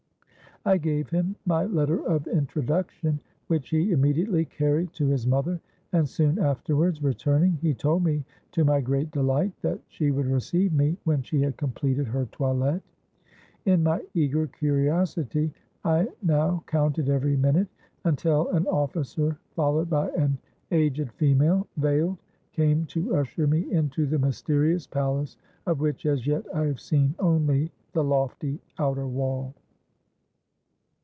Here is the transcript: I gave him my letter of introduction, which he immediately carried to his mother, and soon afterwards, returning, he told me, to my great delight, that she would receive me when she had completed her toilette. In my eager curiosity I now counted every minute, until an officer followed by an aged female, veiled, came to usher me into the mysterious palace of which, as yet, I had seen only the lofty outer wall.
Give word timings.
I 0.63 0.77
gave 0.77 1.09
him 1.09 1.35
my 1.43 1.65
letter 1.65 2.05
of 2.05 2.27
introduction, 2.27 3.19
which 3.47 3.69
he 3.71 3.93
immediately 3.93 4.45
carried 4.45 4.93
to 4.93 5.07
his 5.07 5.25
mother, 5.25 5.59
and 5.91 6.07
soon 6.07 6.37
afterwards, 6.37 7.01
returning, 7.01 7.53
he 7.63 7.73
told 7.73 8.03
me, 8.03 8.23
to 8.51 8.63
my 8.63 8.79
great 8.79 9.09
delight, 9.09 9.53
that 9.63 9.79
she 9.87 10.11
would 10.11 10.27
receive 10.27 10.71
me 10.71 10.97
when 11.03 11.23
she 11.23 11.41
had 11.41 11.57
completed 11.57 12.05
her 12.05 12.27
toilette. 12.27 12.83
In 13.65 13.81
my 13.81 14.03
eager 14.13 14.45
curiosity 14.45 15.51
I 15.83 16.09
now 16.21 16.63
counted 16.67 17.09
every 17.09 17.35
minute, 17.37 17.69
until 18.03 18.47
an 18.49 18.67
officer 18.67 19.39
followed 19.55 19.89
by 19.89 20.09
an 20.11 20.37
aged 20.69 21.11
female, 21.13 21.65
veiled, 21.77 22.19
came 22.53 22.85
to 22.85 23.15
usher 23.15 23.47
me 23.47 23.61
into 23.73 24.05
the 24.05 24.19
mysterious 24.19 24.85
palace 24.85 25.37
of 25.65 25.79
which, 25.79 26.05
as 26.05 26.27
yet, 26.27 26.45
I 26.53 26.65
had 26.65 26.79
seen 26.79 27.15
only 27.17 27.71
the 27.93 28.03
lofty 28.03 28.61
outer 28.77 29.07
wall. 29.07 29.55